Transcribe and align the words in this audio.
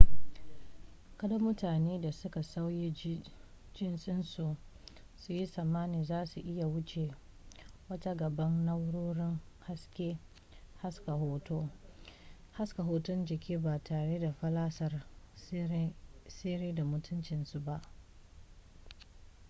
kada 1.17 1.37
mutanen 1.39 2.01
da 2.01 2.11
suka 2.11 2.41
sauya 2.43 2.93
jinsinsu 3.73 4.57
su 5.17 5.33
yi 5.35 5.45
tsammanin 5.47 6.03
za 6.03 6.25
su 6.25 6.39
iya 6.39 6.67
wuce 6.67 7.11
wa 7.89 7.97
ta 7.99 8.15
gaban 8.15 8.65
na'urorin 8.65 9.39
haska 12.51 12.83
hoton 12.83 13.25
jiki 13.25 13.57
ba 13.57 13.77
tare 13.83 14.19
da 14.19 14.33
fallasar 14.33 15.03
sirri 16.29 16.73
da 16.75 16.83
mutuncinsu 16.83 17.59
ba 17.59 17.81